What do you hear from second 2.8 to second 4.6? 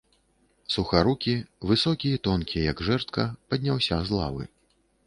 жэрдка, падняўся з лавы.